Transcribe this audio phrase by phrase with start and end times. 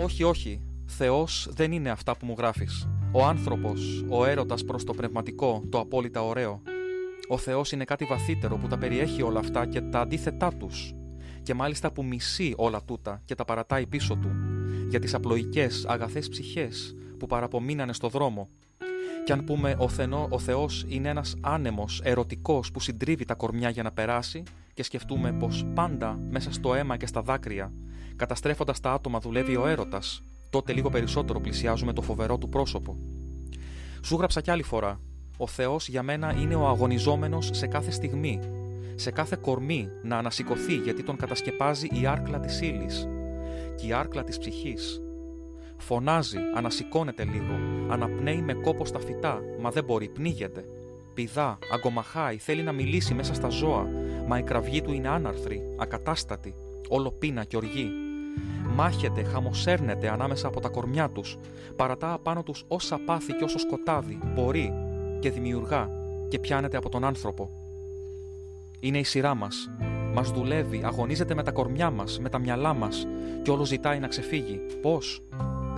[0.00, 0.60] όχι, όχι.
[0.86, 2.88] Θεός δεν είναι αυτά που μου γράφεις.
[3.12, 6.62] Ο άνθρωπος, ο έρωτας προς το πνευματικό, το απόλυτα ωραίο.
[7.28, 10.94] Ο Θεός είναι κάτι βαθύτερο που τα περιέχει όλα αυτά και τα αντίθετά τους.
[11.42, 14.30] Και μάλιστα που μισεί όλα τούτα και τα παρατάει πίσω του.
[14.88, 18.48] Για τις απλοϊκές, αγαθές ψυχές που παραπομείνανε στο δρόμο.
[19.24, 23.70] Και αν πούμε ο, Θενό, ο Θεός είναι ένας άνεμος, ερωτικός που συντρίβει τα κορμιά
[23.70, 24.42] για να περάσει
[24.78, 27.72] και σκεφτούμε πως πάντα μέσα στο αίμα και στα δάκρυα,
[28.16, 32.96] καταστρέφοντας τα άτομα δουλεύει ο έρωτας, τότε λίγο περισσότερο πλησιάζουμε το φοβερό του πρόσωπο.
[34.02, 35.00] Σου γράψα κι άλλη φορά.
[35.36, 38.40] Ο Θεός για μένα είναι ο αγωνιζόμενος σε κάθε στιγμή,
[38.94, 43.08] σε κάθε κορμί να ανασηκωθεί γιατί τον κατασκεπάζει η άρκλα της ύλης
[43.76, 45.00] και η άρκλα της ψυχής.
[45.78, 47.58] Φωνάζει, ανασηκώνεται λίγο,
[47.88, 50.64] αναπνέει με κόπο στα φυτά, μα δεν μπορεί, πνίγεται.
[51.14, 53.86] Πηδά, αγκομαχάει, θέλει να μιλήσει μέσα στα ζώα,
[54.28, 56.54] μα η κραυγή του είναι άναρθρη, ακατάστατη,
[56.88, 57.90] όλο πείνα και οργή.
[58.74, 61.38] Μάχεται, χαμοσέρνεται ανάμεσα από τα κορμιά τους,
[61.76, 64.72] παρατά απάνω τους όσα πάθη και όσο σκοτάδι μπορεί
[65.20, 65.88] και δημιουργά
[66.28, 67.50] και πιάνεται από τον άνθρωπο.
[68.80, 69.70] Είναι η σειρά μας.
[70.14, 73.06] Μας δουλεύει, αγωνίζεται με τα κορμιά μας, με τα μυαλά μας
[73.42, 74.60] και όλο ζητάει να ξεφύγει.
[74.82, 75.22] Πώς;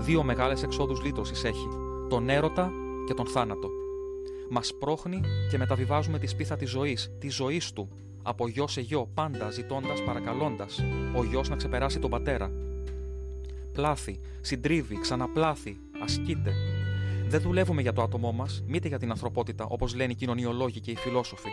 [0.00, 1.68] Δύο μεγάλες εξόδους λύτρωσης έχει.
[2.08, 2.72] Τον έρωτα
[3.06, 3.68] και τον θάνατο.
[4.50, 7.88] Μας πρόχνει και μεταβιβάζουμε τη σπίθα της ζωής, της ζωής του,
[8.22, 10.84] από γιο σε γιο, πάντα ζητώντας, παρακαλώντας,
[11.16, 12.52] ο γιος να ξεπεράσει τον πατέρα.
[13.72, 16.52] Πλάθη, συντρίβει, ξαναπλάθη, ασκείται.
[17.28, 20.90] Δεν δουλεύουμε για το άτομό μας, μήτε για την ανθρωπότητα, όπως λένε οι κοινωνιολόγοι και
[20.90, 21.48] οι φιλόσοφοι.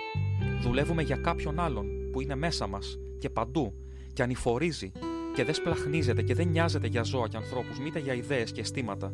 [0.62, 3.74] Δουλεύουμε για κάποιον άλλον που είναι μέσα μας και παντού
[4.14, 4.92] και ανηφορίζει
[5.36, 9.14] και δεν σπλαχνίζεται και δεν νοιάζεται για ζώα και ανθρώπους, μήτε για ιδέες και αισθήματα.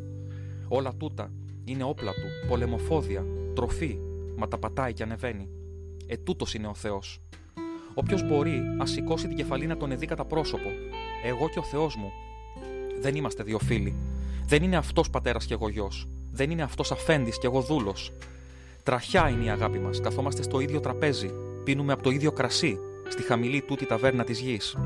[0.68, 1.32] Όλα τούτα
[1.64, 3.98] είναι όπλα του, πολεμοφόδια, τροφή,
[4.36, 5.48] μα τα πατάει και ανεβαίνει.
[6.06, 7.20] Ετούτος είναι ο Θεός.
[7.94, 10.68] Όποιος μπορεί, ας σηκώσει την κεφαλή να τον εδεί κατά πρόσωπο.
[11.24, 12.12] Εγώ και ο Θεός μου.
[13.00, 13.94] Δεν είμαστε δύο φίλοι.
[14.46, 16.08] Δεν είναι αυτός πατέρας και εγώ γιος.
[16.32, 18.12] Δεν είναι αυτός αφέντης και εγώ δούλος.
[18.82, 20.00] Τραχιά είναι η αγάπη μας.
[20.00, 21.30] Καθόμαστε στο ίδιο τραπέζι.
[21.64, 24.76] Πίνουμε από το ίδιο κρασί, στη χαμηλή τούτη ταβέρνα της γης.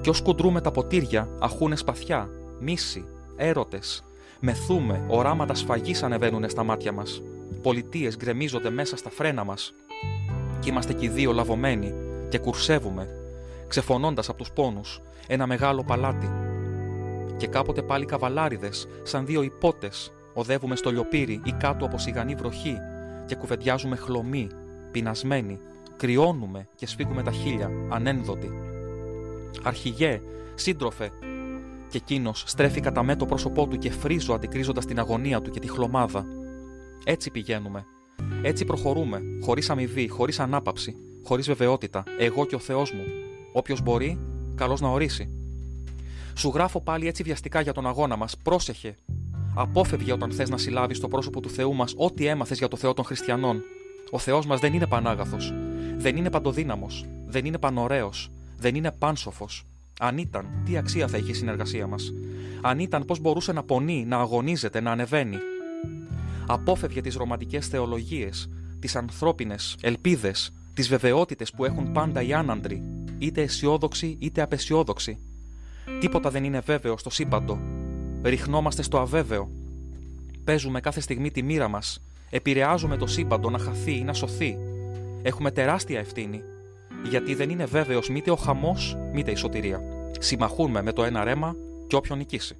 [0.00, 2.28] Και ως κουντρούμε τα ποτήρια, αχούνε σπαθιά,
[2.60, 3.04] μίση,
[3.36, 4.04] έρωτες.
[4.40, 7.22] Μεθούμε, οράματα σφαγής ανεβαίνουν στα μάτια μας.
[7.62, 9.74] Πολιτείες γκρεμίζονται μέσα στα φρένα μας.
[10.60, 11.94] Και είμαστε κι οι δύο λαβωμένοι,
[12.30, 13.08] και κουρσεύουμε,
[13.68, 16.30] ξεφωνώντας από τους πόνους, ένα μεγάλο παλάτι.
[17.36, 22.76] Και κάποτε πάλι καβαλάριδες, σαν δύο υπότες, οδεύουμε στο λιοπύρι ή κάτω από σιγανή βροχή
[23.26, 24.48] και κουβεντιάζουμε χλωμοί,
[24.90, 25.60] πεινασμένοι,
[25.96, 28.50] κρυώνουμε και σφίγγουμε τα χείλια, ανένδοτοι.
[29.62, 30.20] Αρχηγέ,
[30.54, 31.10] σύντροφε,
[31.88, 35.60] και εκείνος στρέφει κατά με το πρόσωπό του και φρίζω αντικρίζοντας την αγωνία του και
[35.60, 36.26] τη χλωμάδα.
[37.04, 37.84] Έτσι πηγαίνουμε.
[38.42, 43.02] Έτσι προχωρούμε, χωρίς αμοιβή, χωρίς ανάπαυση, χωρίς βεβαιότητα, εγώ και ο Θεός μου.
[43.52, 44.18] Όποιος μπορεί,
[44.54, 45.28] καλώ να ορίσει.
[46.34, 48.96] Σου γράφω πάλι έτσι βιαστικά για τον αγώνα μας, πρόσεχε.
[49.54, 52.94] Απόφευγε όταν θες να συλλάβεις στο πρόσωπο του Θεού μας ό,τι έμαθες για το Θεό
[52.94, 53.62] των Χριστιανών.
[54.10, 55.54] Ο Θεός μας δεν είναι πανάγαθος.
[55.96, 57.06] Δεν είναι παντοδύναμος.
[57.26, 58.10] Δεν είναι πανωραίο.
[58.56, 59.64] Δεν είναι πάνσοφος.
[60.02, 62.12] Αν ήταν, τι αξία θα είχε η συνεργασία μας;
[62.62, 65.36] Αν ήταν, πώς μπορούσε να πονεί, να αγωνίζεται, να ανεβαίνει;
[66.46, 68.48] Απόφευγε τις ρομαντικές θεολογίες,
[68.78, 72.82] τις ανθρώπινες ελπίδες, τις βεβαιότητες που έχουν πάντα οι άναντροι,
[73.18, 75.18] είτε αισιόδοξοι είτε απεσιόδοξοι.
[76.00, 77.58] Τίποτα δεν είναι βέβαιο στο σύμπαντο.
[78.22, 79.50] Ριχνόμαστε στο αβέβαιο.
[80.44, 82.02] Παίζουμε κάθε στιγμή τη μοίρα μας.
[82.30, 84.58] Επηρεάζουμε το σύμπαντο να χαθεί ή να σωθεί.
[85.22, 86.42] Έχουμε τεράστια ευθύνη.
[87.08, 89.82] Γιατί δεν είναι βέβαιος μήτε ο χαμός, μήτε η σωτηρία.
[90.18, 92.56] Συμμαχούμε με το ένα ρέμα και όποιον νικήσει.